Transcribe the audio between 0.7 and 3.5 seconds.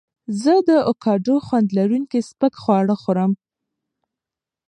اوکاډو خوند لرونکي سپک خواړه خوړم.